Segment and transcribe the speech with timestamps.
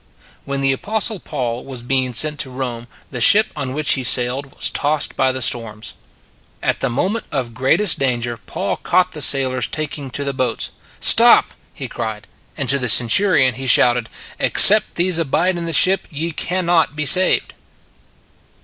[0.45, 4.47] When the Apostle Paul was being sent to Rome, the ship on which he sailed
[4.55, 5.93] was tossed by storms.
[6.63, 10.71] At the moment of greatest danger Paul caught the sailors taking to the boats.
[10.71, 11.07] We re All in the Same Boat $
[11.49, 11.57] "Stop!
[11.75, 12.27] "he cried;
[12.57, 14.09] and to the Centurion he shouted:"
[14.39, 17.53] Except these abide in the ship, ye can not be saved."